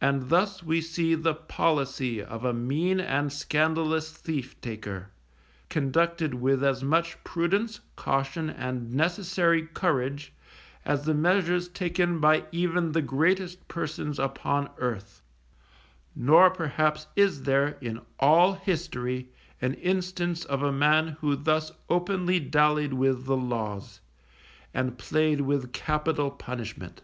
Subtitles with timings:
[0.00, 5.10] And thus we see the policy of a mean and scandalous thief taker,
[5.68, 10.32] conducted with as much prudence, caution, and necessary courage,
[10.84, 15.22] as the measures taken by even the greatest persons upon earth;
[16.16, 19.28] nor perhaps is there, in all history,
[19.62, 24.00] an instance of a man who thus openly dallied with the laws,
[24.74, 27.02] and played with capital punishment.